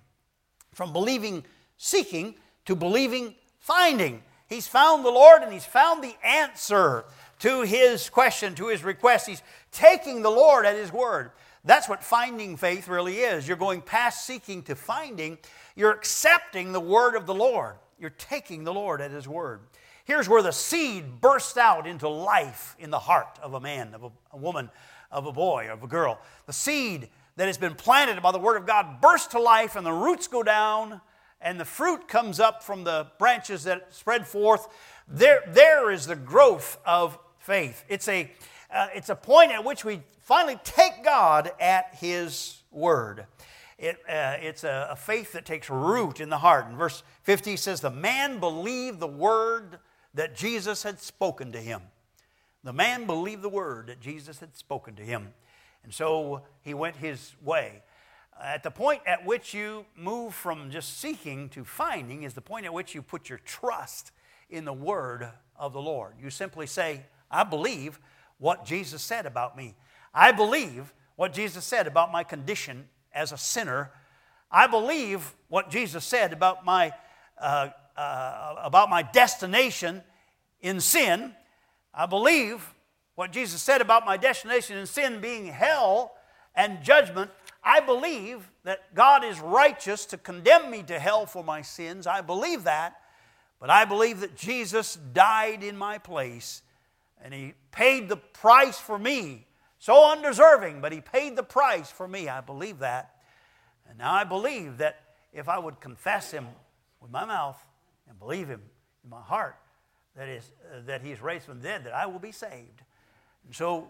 [0.73, 1.45] From believing,
[1.77, 4.23] seeking, to believing, finding.
[4.49, 7.05] He's found the Lord and he's found the answer
[7.41, 9.27] to his question, to his request.
[9.27, 11.33] He's taking the Lord at his word.
[11.65, 13.49] That's what finding faith really is.
[13.49, 15.39] You're going past seeking to finding,
[15.75, 17.77] you're accepting the word of the Lord.
[17.99, 19.61] You're taking the Lord at his word.
[20.05, 24.05] Here's where the seed bursts out into life in the heart of a man, of
[24.05, 24.69] a, a woman,
[25.11, 26.21] of a boy, of a girl.
[26.47, 29.85] The seed that has been planted by the Word of God bursts to life, and
[29.85, 31.01] the roots go down,
[31.41, 34.69] and the fruit comes up from the branches that spread forth.
[35.09, 37.85] There, there is the growth of faith.
[37.89, 38.31] It's a,
[38.73, 43.27] uh, it's a point at which we finally take God at His Word.
[43.79, 46.69] It, uh, it's a, a faith that takes root in the heart.
[46.69, 49.79] In verse 50 says, The man believed the word
[50.15, 51.83] that Jesus had spoken to him.
[52.65, 55.35] The man believed the word that Jesus had spoken to him.
[55.85, 57.83] And so he went his way.
[58.43, 62.65] At the point at which you move from just seeking to finding is the point
[62.65, 64.11] at which you put your trust
[64.49, 66.15] in the word of the Lord.
[66.21, 68.01] You simply say, I believe
[68.39, 69.75] what Jesus said about me.
[70.15, 73.91] I believe what Jesus said about my condition as a sinner.
[74.51, 76.93] I believe what Jesus said about my,
[77.39, 80.03] uh, uh, about my destination
[80.61, 81.35] in sin.
[81.97, 82.75] I believe
[83.15, 86.15] what Jesus said about my destination in sin being hell
[86.55, 87.31] and judgment.
[87.63, 92.07] I believe that God is righteous to condemn me to hell for my sins.
[92.07, 92.97] I believe that.
[93.61, 96.63] But I believe that Jesus died in my place
[97.23, 99.47] and He paid the price for me.
[99.79, 102.29] So undeserving, but He paid the price for me.
[102.29, 103.17] I believe that.
[103.89, 105.01] And now I believe that
[105.33, 106.47] if I would confess Him
[107.01, 107.59] with my mouth
[108.09, 108.63] and believe Him
[109.03, 109.57] in my heart,
[110.17, 112.83] that, is, uh, that he's raised from the dead, that I will be saved.
[113.47, 113.89] And so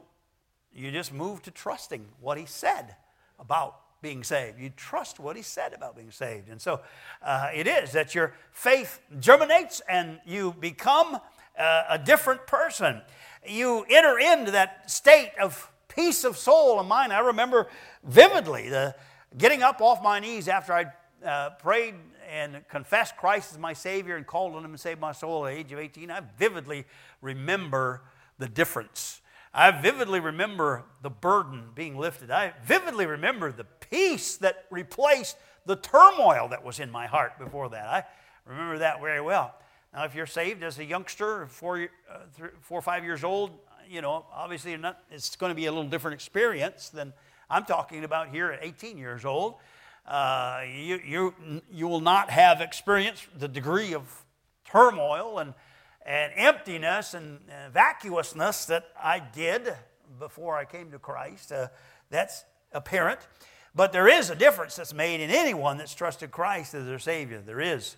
[0.75, 2.97] you just move to trusting what He said
[3.39, 4.59] about being saved.
[4.59, 6.49] You trust what He said about being saved.
[6.49, 6.81] And so
[7.23, 11.19] uh, it is that your faith germinates and you become
[11.59, 13.03] uh, a different person.
[13.47, 17.13] You enter into that state of peace of soul and mind.
[17.13, 17.69] I remember
[18.03, 18.97] vividly the
[19.39, 20.87] getting up off my knees after I
[21.25, 21.95] uh, prayed
[22.31, 25.53] and confessed Christ as my Savior and called on Him and saved my soul at
[25.53, 26.85] the age of 18, I vividly
[27.21, 28.03] remember
[28.39, 29.21] the difference.
[29.53, 32.31] I vividly remember the burden being lifted.
[32.31, 37.69] I vividly remember the peace that replaced the turmoil that was in my heart before
[37.71, 37.87] that.
[37.87, 38.05] I
[38.47, 39.55] remember that very well.
[39.93, 43.53] Now, if you're saved as a youngster, four, uh, three, four or five years old,
[43.89, 47.13] you know, obviously not, it's going to be a little different experience than
[47.49, 49.55] I'm talking about here at 18 years old.
[50.07, 54.25] Uh, you, you, you will not have experienced the degree of
[54.65, 55.55] turmoil and,
[56.05, 57.41] and emptiness and
[57.73, 59.75] vacuousness that I did
[60.19, 61.53] before I came to Christ.
[61.53, 61.69] Uh,
[62.11, 63.21] that's apparent.
[63.75, 67.41] But there is a difference that's made in anyone that's trusted Christ as their Savior.
[67.41, 67.97] There is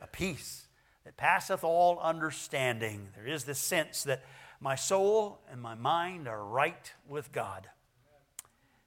[0.00, 0.66] a peace
[1.04, 3.08] that passeth all understanding.
[3.16, 4.24] There is this sense that
[4.60, 7.68] my soul and my mind are right with God.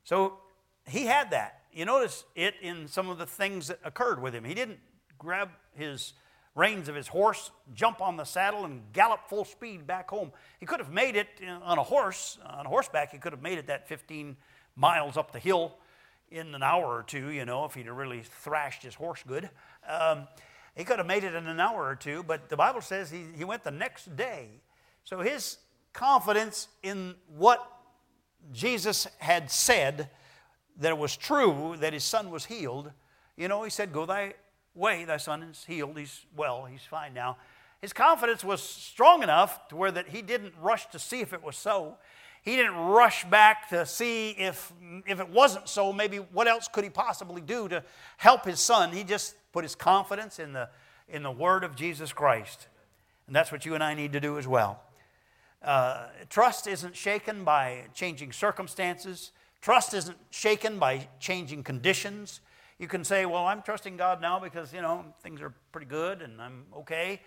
[0.04, 0.40] So
[0.88, 1.59] he had that.
[1.72, 4.44] You notice it in some of the things that occurred with him.
[4.44, 4.80] He didn't
[5.18, 6.14] grab his
[6.56, 10.32] reins of his horse, jump on the saddle, and gallop full speed back home.
[10.60, 11.28] He could have made it
[11.64, 14.36] on a horse, on a horseback, he could have made it that 15
[14.76, 15.78] miles up the hill
[16.32, 19.50] in an hour or two, you know, if he'd really thrashed his horse good.
[19.88, 20.28] Um,
[20.76, 23.26] he could have made it in an hour or two, but the Bible says he,
[23.36, 24.48] he went the next day.
[25.04, 25.58] So his
[25.94, 27.66] confidence in what
[28.54, 30.10] Jesus had said
[30.80, 32.92] that it was true that his son was healed,
[33.38, 34.34] you know, he said, Go thy
[34.76, 35.98] way, thy son is healed.
[35.98, 37.38] He's well, he's fine now.
[37.82, 41.44] His confidence was strong enough to where that he didn't rush to see if it
[41.44, 41.98] was so.
[42.42, 44.72] He didn't rush back to see if,
[45.06, 47.84] if it wasn't so, maybe what else could he possibly do to
[48.18, 48.92] help his son.
[48.92, 50.70] He just put his confidence in the,
[51.08, 52.68] in the word of Jesus Christ.
[53.28, 54.82] And that's what you and I need to do as well.
[55.62, 59.32] Uh, trust isn't shaken by changing circumstances.
[59.62, 62.42] Trust isn't shaken by changing conditions.
[62.78, 66.22] You can say, well, I'm trusting God now because, you know, things are pretty good
[66.22, 67.22] and I'm okay.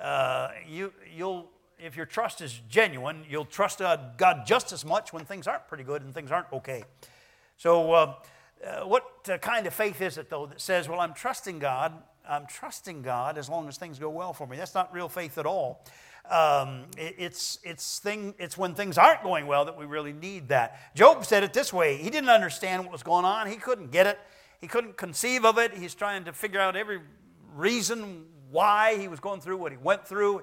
[0.00, 5.24] Uh, you, you'll, if your trust is genuine, you'll trust God just as much when
[5.24, 6.84] things aren't pretty good and things aren't okay.
[7.58, 8.14] So, uh,
[8.64, 11.92] uh, what uh, kind of faith is it, though, that says, well, I'm trusting God,
[12.28, 14.56] I'm trusting God as long as things go well for me?
[14.56, 15.84] That's not real faith at all.
[16.30, 20.48] Um, it, it's, it's, thing, it's when things aren't going well that we really need
[20.48, 20.94] that.
[20.94, 24.06] Job said it this way he didn't understand what was going on, he couldn't get
[24.06, 24.18] it,
[24.60, 25.74] he couldn't conceive of it.
[25.74, 27.00] He's trying to figure out every
[27.54, 30.42] reason why he was going through what he went through.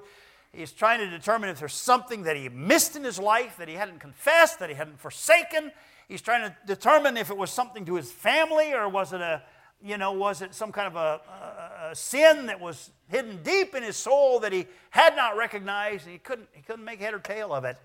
[0.52, 3.74] He's trying to determine if there's something that he missed in his life that he
[3.74, 5.72] hadn't confessed, that he hadn't forsaken.
[6.08, 9.42] He's trying to determine if it was something to his family or was it a,
[9.84, 13.74] you know, was it some kind of a, a, a sin that was hidden deep
[13.74, 17.12] in his soul that he had not recognized and he couldn't, he couldn't make head
[17.12, 17.76] or tail of it.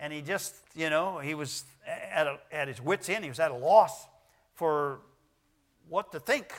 [0.00, 3.22] And he just, you know, he was at, a, at his wits' end.
[3.22, 4.06] He was at a loss
[4.54, 5.00] for
[5.88, 6.52] what to think.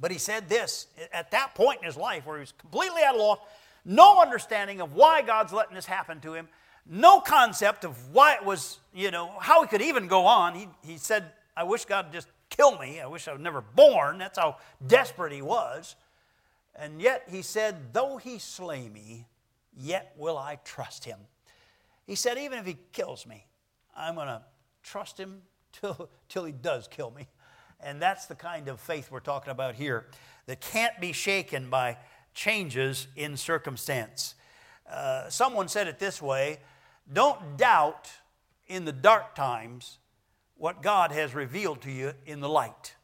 [0.00, 3.14] But he said this at that point in his life where he was completely at
[3.14, 3.38] a loss,
[3.84, 6.48] no understanding of why God's letting this happen to him,
[6.86, 10.54] no concept of why it was, you know, how he could even go on.
[10.54, 13.00] He, he said, I wish God just kill me.
[13.00, 14.18] I wish I was never born.
[14.18, 15.96] That's how desperate he was.
[16.74, 19.26] And yet he said, Though he slay me,
[19.76, 21.18] yet will I trust him.
[22.06, 23.46] He said, Even if he kills me,
[23.96, 24.42] I'm going to
[24.82, 27.28] trust him till, till he does kill me.
[27.82, 30.06] And that's the kind of faith we're talking about here
[30.46, 31.96] that can't be shaken by
[32.34, 34.34] changes in circumstance.
[34.90, 36.58] Uh, someone said it this way
[37.12, 38.10] don't doubt
[38.68, 39.98] in the dark times
[40.60, 42.94] what God has revealed to you in the light.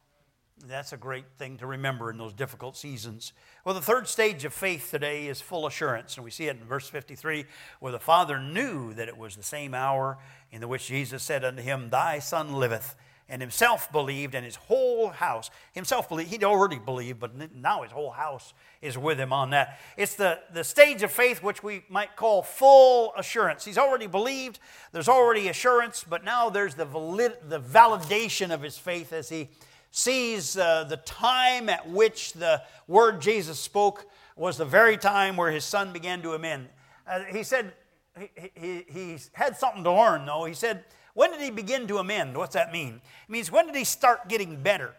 [0.66, 3.32] That's a great thing to remember in those difficult seasons.
[3.64, 6.16] Well, the third stage of faith today is full assurance.
[6.16, 7.46] And we see it in verse 53
[7.80, 10.18] where the Father knew that it was the same hour
[10.52, 12.94] in which Jesus said unto him, Thy Son liveth
[13.28, 15.50] and himself believed, and his whole house.
[15.72, 19.80] Himself believed, he'd already believed, but now his whole house is with him on that.
[19.96, 23.64] It's the, the stage of faith which we might call full assurance.
[23.64, 24.60] He's already believed,
[24.92, 29.48] there's already assurance, but now there's the, valid, the validation of his faith as he
[29.90, 35.50] sees uh, the time at which the word Jesus spoke was the very time where
[35.50, 36.68] his son began to amend.
[37.08, 37.72] Uh, he said,
[38.18, 40.44] he, he, he had something to learn, though.
[40.44, 40.84] He said,
[41.16, 42.36] when did he begin to amend?
[42.36, 43.00] What's that mean?
[43.26, 44.92] It means when did he start getting better?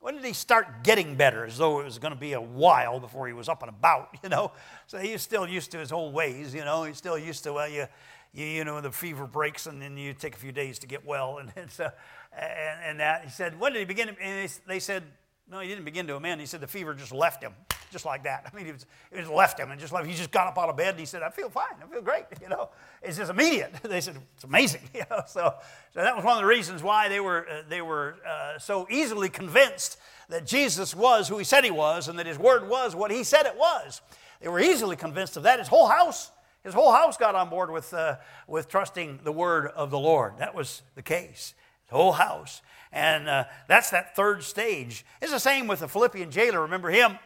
[0.00, 1.44] When did he start getting better?
[1.44, 4.16] As though it was going to be a while before he was up and about,
[4.24, 4.50] you know?
[4.88, 6.82] So he's still used to his old ways, you know?
[6.82, 7.86] He's still used to, well, you,
[8.32, 11.06] you, you know, the fever breaks and then you take a few days to get
[11.06, 11.88] well and, so,
[12.36, 13.22] and, and that.
[13.22, 14.08] He said, when did he begin?
[14.20, 15.04] And they said,
[15.50, 16.40] no, he didn't begin to amend.
[16.40, 17.52] He said the fever just left him,
[17.90, 18.48] just like that.
[18.52, 20.06] I mean, it, was, it just left him and just left.
[20.06, 21.74] He just got up out of bed and he said, I feel fine.
[21.82, 22.24] I feel great.
[22.42, 22.68] You know,
[23.02, 23.72] it's just immediate.
[23.82, 24.82] They said, it's amazing.
[24.94, 25.54] You know, so,
[25.92, 28.86] so that was one of the reasons why they were, uh, they were uh, so
[28.90, 32.94] easily convinced that Jesus was who he said he was and that his word was
[32.94, 34.02] what he said it was.
[34.40, 35.58] They were easily convinced of that.
[35.58, 36.30] His whole house,
[36.62, 40.38] his whole house got on board with, uh, with trusting the word of the Lord.
[40.38, 41.54] That was the case.
[41.86, 42.62] His whole house.
[42.92, 45.04] And uh, that's that third stage.
[45.20, 46.62] It's the same with the Philippian jailer.
[46.62, 47.18] Remember him?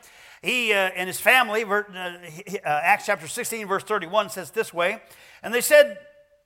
[0.42, 2.18] He uh, and his family, uh, uh,
[2.64, 5.02] Acts chapter 16, verse 31 says this way.
[5.42, 5.98] And they said,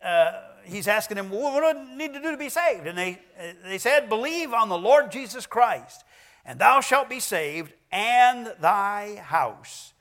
[0.03, 2.87] uh, he's asking them, well, what do I need to do to be saved?
[2.87, 6.05] And they, uh, they said, believe on the Lord Jesus Christ,
[6.45, 9.93] and thou shalt be saved, and thy house.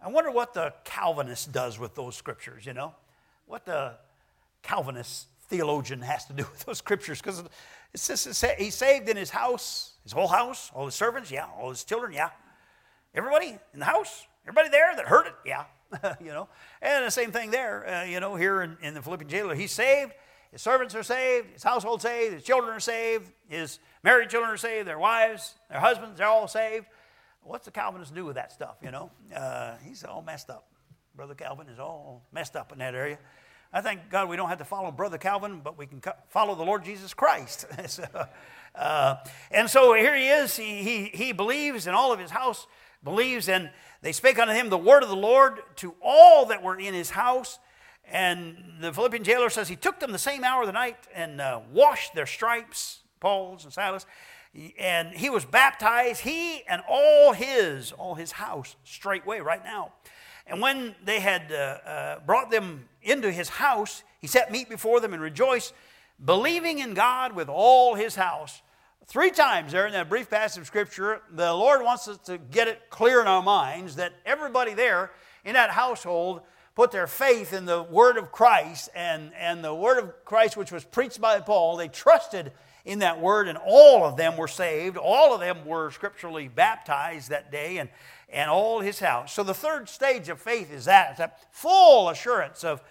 [0.00, 2.94] I wonder what the Calvinist does with those scriptures, you know?
[3.46, 3.94] What the
[4.62, 7.42] Calvinist theologian has to do with those scriptures, because
[8.58, 12.12] he's saved in his house, his whole house, all his servants, yeah, all his children,
[12.12, 12.30] yeah.
[13.14, 15.64] Everybody in the house, everybody there that heard it, yeah.
[16.20, 16.48] you know,
[16.82, 19.70] and the same thing there, uh, you know, here in, in the Philippian jailer, he's
[19.70, 20.12] saved,
[20.50, 24.56] his servants are saved, his household saved, his children are saved, his married children are
[24.56, 26.86] saved, their wives, their husbands, they're all saved.
[27.42, 29.10] what's the Calvinist do with that stuff, you know?
[29.34, 30.66] Uh, he's all messed up.
[31.14, 33.18] Brother Calvin is all messed up in that area.
[33.76, 36.62] I thank God we don't have to follow Brother Calvin, but we can follow the
[36.62, 37.66] Lord Jesus Christ.
[37.88, 38.04] so,
[38.74, 39.16] uh,
[39.50, 40.56] and so here he is.
[40.56, 42.66] He, he, he believes, and all of his house
[43.04, 43.68] believes, and
[44.00, 47.10] they spake unto him the word of the Lord to all that were in his
[47.10, 47.58] house.
[48.10, 51.38] And the Philippian jailer says he took them the same hour of the night and
[51.38, 54.06] uh, washed their stripes, Paul's and Silas.
[54.78, 59.92] And he was baptized, he and all his, all his house, straightway, right now.
[60.46, 65.00] And when they had uh, uh, brought them into his house, he set meat before
[65.00, 65.74] them and rejoiced,
[66.24, 68.62] believing in God with all his house.
[69.06, 72.68] Three times there in that brief passage of Scripture, the Lord wants us to get
[72.68, 75.12] it clear in our minds that everybody there
[75.44, 76.42] in that household
[76.74, 80.72] put their faith in the Word of Christ and, and the Word of Christ, which
[80.72, 81.76] was preached by Paul.
[81.76, 82.52] They trusted
[82.84, 84.96] in that Word, and all of them were saved.
[84.96, 87.88] All of them were scripturally baptized that day, and,
[88.28, 89.32] and all his house.
[89.32, 92.82] So the third stage of faith is that, that full assurance of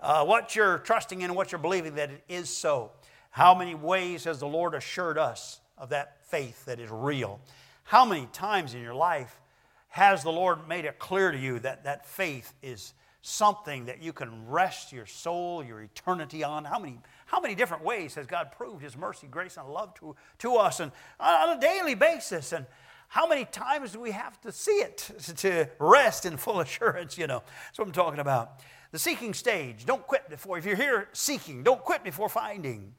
[0.00, 2.92] uh, what you're trusting in and what you're believing that it is so.
[3.30, 7.40] How many ways has the Lord assured us of that faith that is real?
[7.84, 9.40] How many times in your life
[9.88, 14.12] has the Lord made it clear to you that that faith is something that you
[14.12, 16.64] can rest your soul, your eternity on?
[16.64, 20.14] How many, how many different ways has God proved His mercy, grace, and love to,
[20.40, 22.52] to us and on a daily basis?
[22.52, 22.66] And
[23.08, 27.16] how many times do we have to see it to rest in full assurance?
[27.18, 28.60] You know, that's what I'm talking about.
[28.92, 29.86] The seeking stage.
[29.86, 32.94] Don't quit before, if you're here seeking, don't quit before finding.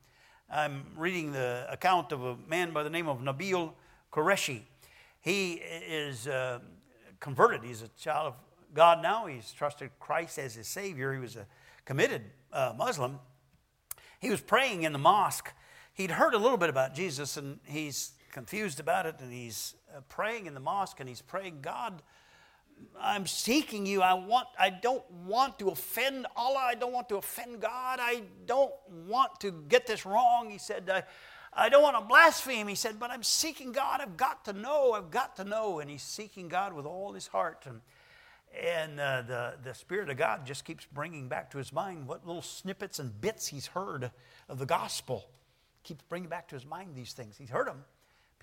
[0.50, 3.74] I'm reading the account of a man by the name of Nabeel
[4.12, 4.62] Qureshi.
[5.22, 6.60] He is uh,
[7.20, 7.64] converted.
[7.64, 8.34] He's a child of
[8.74, 9.26] God now.
[9.26, 11.14] He's trusted Christ as his Savior.
[11.14, 11.48] He was a
[11.86, 12.22] committed
[12.54, 13.20] uh, Muslim.
[14.20, 15.52] He was praying in the mosque.
[15.94, 20.46] He'd heard a little bit about Jesus and he's confused about it and he's praying
[20.46, 22.02] in the mosque and he's praying, God,
[23.00, 24.02] I'm seeking you.
[24.02, 26.66] I want I don't want to offend Allah.
[26.68, 28.00] I don't want to offend God.
[28.02, 28.74] I don't
[29.08, 30.50] want to get this wrong.
[30.50, 31.04] He said, I,
[31.54, 32.68] I don't want to blaspheme.
[32.68, 34.02] He said, but I'm seeking God.
[34.02, 34.92] I've got to know.
[34.92, 35.80] I've got to know.
[35.80, 37.66] And he's seeking God with all his heart.
[37.66, 37.82] And,
[38.62, 42.28] and uh, the, the Spirit of God just keeps bringing back to his mind what
[42.28, 44.12] little snippets and bits he's heard
[44.50, 45.26] of the gospel.
[45.84, 47.38] Keeps bringing back to his mind these things.
[47.38, 47.86] He's heard them.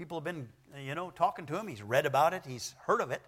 [0.03, 0.49] People have been,
[0.85, 1.69] you know, talking to him.
[1.69, 2.43] He's read about it.
[2.45, 3.23] He's heard of it.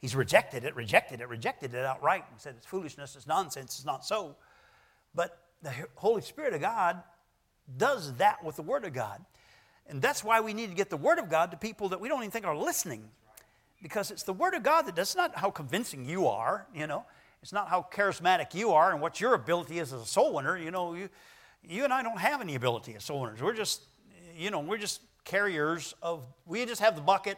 [0.00, 3.84] He's rejected it, rejected it, rejected it outright and said it's foolishness, it's nonsense, it's
[3.84, 4.34] not so.
[5.14, 7.00] But the Holy Spirit of God
[7.76, 9.24] does that with the Word of God.
[9.86, 12.08] And that's why we need to get the Word of God to people that we
[12.08, 13.04] don't even think are listening.
[13.80, 17.04] Because it's the Word of God that does not how convincing you are, you know.
[17.40, 20.58] It's not how charismatic you are and what your ability is as a soul winner.
[20.58, 21.08] You know, you,
[21.62, 23.40] you and I don't have any ability as soul winners.
[23.40, 23.82] We're just,
[24.36, 27.36] you know, we're just carriers of, we just have the bucket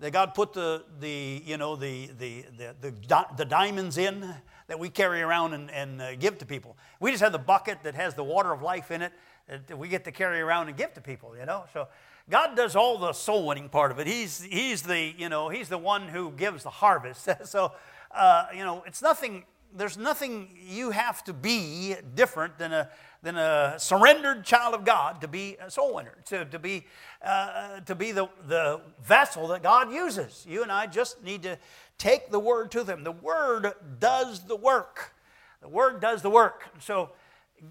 [0.00, 4.34] that God put the, the you know, the, the, the, the, the diamonds in
[4.68, 6.76] that we carry around and, and uh, give to people.
[7.00, 9.12] We just have the bucket that has the water of life in it
[9.48, 11.64] that we get to carry around and give to people, you know.
[11.72, 11.88] So
[12.28, 14.06] God does all the soul winning part of it.
[14.06, 17.28] He's, he's the, you know, he's the one who gives the harvest.
[17.44, 17.72] so,
[18.10, 19.44] uh, you know, it's nothing,
[19.76, 22.88] there's nothing you have to be different than a,
[23.22, 26.86] than a surrendered child of God to be a soul winner, to, to be,
[27.22, 30.46] uh, to be the, the vessel that God uses.
[30.48, 31.58] You and I just need to
[31.98, 33.04] take the word to them.
[33.04, 35.14] The word does the work.
[35.60, 36.68] The word does the work.
[36.80, 37.10] So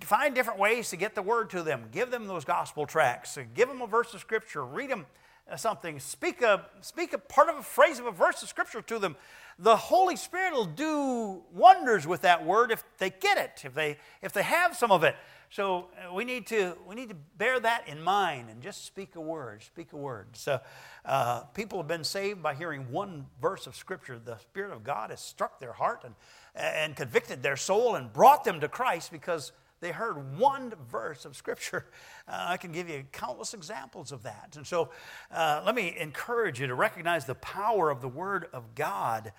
[0.02, 1.86] find different ways to get the word to them.
[1.92, 3.38] Give them those gospel tracts.
[3.54, 4.66] Give them a verse of scripture.
[4.66, 5.06] Read them
[5.50, 6.00] uh, something.
[6.00, 9.16] Speak a, speak a part of a phrase of a verse of scripture to them
[9.60, 13.98] the Holy Spirit will do wonders with that word if they get it, if they,
[14.22, 15.16] if they have some of it.
[15.50, 19.16] So uh, we need to we need to bear that in mind and just speak
[19.16, 19.64] a word.
[19.64, 20.28] Speak a word.
[20.34, 20.60] So
[21.06, 24.20] uh, people have been saved by hearing one verse of Scripture.
[24.20, 26.16] The Spirit of God has struck their heart and
[26.54, 31.36] and convicted their soul and brought them to Christ because they heard one verse of
[31.36, 31.86] Scripture.
[32.30, 34.56] Uh, I can give you countless examples of that.
[34.58, 34.90] And so
[35.32, 39.32] uh, let me encourage you to recognize the power of the Word of God.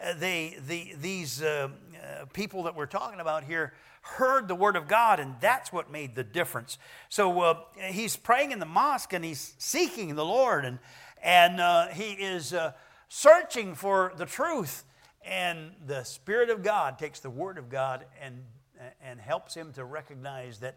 [0.00, 4.76] Uh, they, the, these uh, uh, people that we're talking about here heard the Word
[4.76, 6.78] of God, and that's what made the difference.
[7.08, 7.54] So uh,
[7.88, 10.78] he's praying in the mosque and he's seeking the Lord, and,
[11.20, 12.54] and he is
[13.08, 14.84] searching for the truth.
[15.24, 18.44] And the Spirit of God takes the Word of God and
[19.02, 20.76] and helps him to recognize that,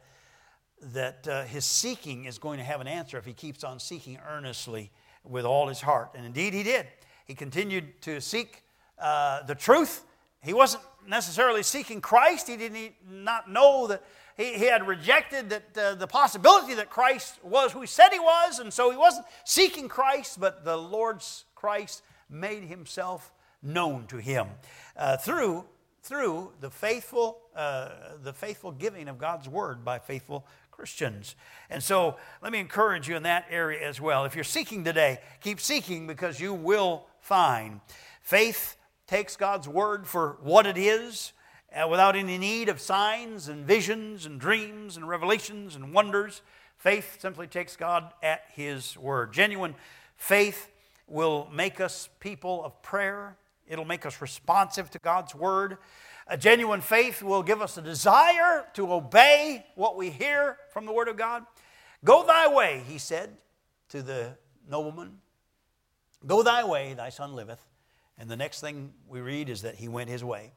[0.82, 4.18] that uh, his seeking is going to have an answer if he keeps on seeking
[4.30, 4.92] earnestly
[5.24, 6.12] with all his heart.
[6.16, 6.88] And indeed, he did.
[7.26, 8.64] He continued to seek
[8.98, 10.04] uh, the truth.
[10.42, 12.48] He wasn't necessarily seeking Christ.
[12.48, 12.74] He did
[13.08, 14.04] not know that
[14.38, 18.20] he, he had rejected that, uh, the possibility that Christ was who he said he
[18.20, 24.18] was, and so he wasn't seeking Christ, but the Lord's Christ made himself known to
[24.18, 24.48] him
[24.96, 25.66] uh, through,
[26.02, 27.90] through the, faithful, uh,
[28.24, 31.36] the faithful giving of God's word by faithful Christians.
[31.70, 34.26] And so let me encourage you in that area as well.
[34.26, 37.82] If you're seeking today, keep seeking because you will find.
[38.22, 38.78] Faith
[39.08, 41.34] takes God's word for what it is
[41.74, 46.42] uh, without any need of signs and visions and dreams and revelations and wonders.
[46.78, 49.34] Faith simply takes God at His word.
[49.34, 49.76] Genuine
[50.16, 50.70] faith
[51.08, 53.36] will make us people of prayer,
[53.70, 55.78] it'll make us responsive to God's word.
[56.28, 60.92] A genuine faith will give us a desire to obey what we hear from the
[60.92, 61.44] Word of God.
[62.04, 63.38] Go thy way, he said
[63.90, 64.36] to the
[64.70, 65.20] nobleman.
[66.26, 67.66] Go thy way, thy son liveth.
[68.18, 70.52] And the next thing we read is that he went his way.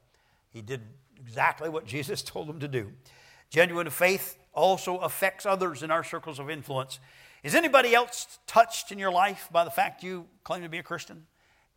[0.51, 0.81] He did
[1.21, 2.93] exactly what Jesus told him to do.
[3.51, 6.99] Genuine faith also affects others in our circles of influence.
[7.43, 10.83] Is anybody else touched in your life by the fact you claim to be a
[10.83, 11.27] Christian?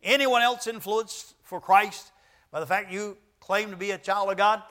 [0.06, 2.12] Anyone else influenced for Christ
[2.52, 4.62] by the fact you claim to be a child of God?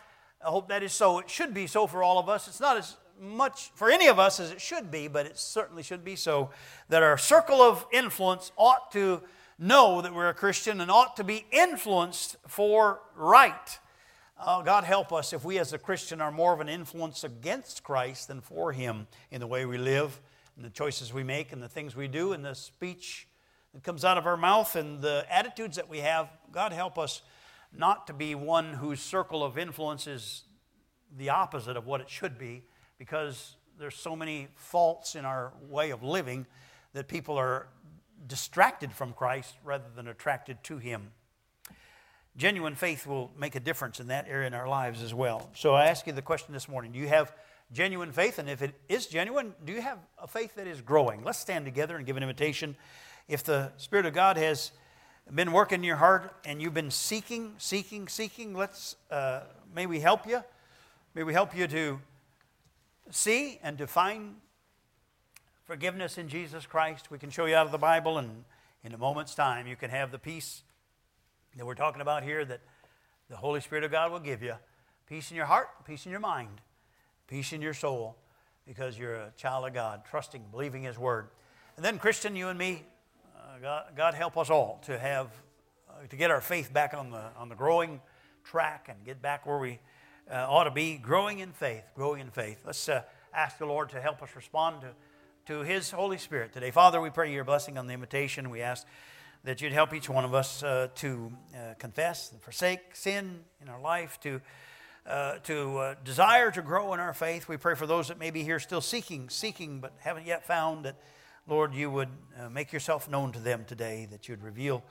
[0.44, 1.20] I hope that is so.
[1.20, 2.48] It should be so for all of us.
[2.48, 5.84] It's not as much for any of us as it should be, but it certainly
[5.84, 6.52] should be so
[6.88, 9.22] that our circle of influence ought to
[9.60, 13.80] know that we're a Christian and ought to be influenced for right.
[14.40, 17.84] Uh, God help us if we as a Christian are more of an influence against
[17.84, 20.22] Christ than for Him in the way we live,
[20.56, 23.28] and the choices we make, and the things we do, and the speech
[23.76, 26.30] that comes out of our mouth, and the attitudes that we have.
[26.50, 27.22] God help us
[27.78, 30.44] not to be one whose circle of influence is
[31.18, 32.64] the opposite of what it should be
[32.98, 36.46] because there's so many faults in our way of living
[36.94, 37.68] that people are
[38.26, 41.12] distracted from Christ rather than attracted to Him.
[42.38, 45.50] Genuine faith will make a difference in that area in our lives as well.
[45.54, 47.34] So I ask you the question this morning Do you have
[47.74, 48.40] genuine faith?
[48.40, 51.26] And if it is genuine, do you have a faith that is growing?
[51.26, 52.78] Let's stand together and give an invitation.
[53.28, 54.72] If the Spirit of God has
[55.34, 59.42] been working in your heart and you've been seeking, seeking, seeking, let's, uh,
[59.74, 60.44] may we help you.
[61.16, 62.00] May we help you to
[63.10, 64.36] see and to find
[65.64, 67.10] forgiveness in Jesus Christ.
[67.10, 68.44] We can show you out of the Bible, and
[68.84, 70.62] in a moment's time, you can have the peace
[71.58, 72.62] that we're talking about here that
[73.30, 74.54] the Holy Spirit of God will give you
[75.08, 76.62] peace in your heart, peace in your mind,
[77.28, 78.16] peace in your soul,
[78.68, 81.30] because you're a child of God, trusting, believing His Word.
[81.76, 82.84] And then, Christian, you and me,
[83.62, 85.28] God, God help us all to have,
[85.90, 88.02] uh, to get our faith back on the, on the growing
[88.44, 89.80] track and get back where we
[90.30, 92.60] uh, ought to be, growing in faith, growing in faith.
[92.66, 93.04] Let's uh,
[93.34, 96.70] ask the Lord to help us respond to, to His Holy Spirit today.
[96.70, 98.50] Father, we pray your blessing on the invitation.
[98.50, 98.86] We ask
[99.46, 103.70] that you'd help each one of us uh, to uh, confess and forsake sin in
[103.70, 104.42] our life, to
[105.06, 107.48] uh, to uh, desire to grow in our faith.
[107.48, 110.86] We pray for those that may be here still seeking, seeking, but haven't yet found
[110.86, 110.96] that
[111.48, 114.84] Lord, you would uh, make yourself known to them today, that you'd reveal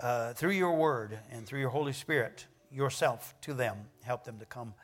[0.00, 3.78] uh, through your word and through your Holy Spirit yourself to them.
[4.02, 4.74] Help them to come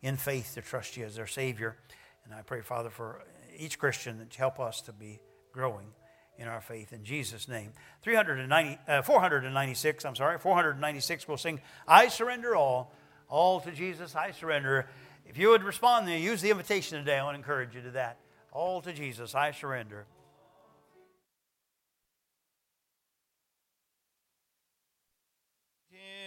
[0.00, 1.76] in faith to trust you as their Savior.
[2.24, 3.22] And I pray, Father, for
[3.54, 5.20] each Christian that you help us to be
[5.52, 5.88] growing
[6.38, 7.72] in our faith in Jesus' name.
[8.00, 12.94] 390, uh, 496, I'm sorry, 496 will sing, I surrender all,
[13.28, 14.88] all to Jesus, I surrender.
[15.26, 17.18] If you would respond, then, use the invitation today.
[17.18, 18.16] I want to encourage you to that.
[18.52, 20.06] All to Jesus, I surrender.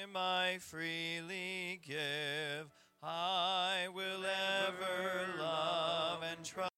[0.06, 2.70] Him I freely give.
[3.02, 6.70] I will ever love and trust.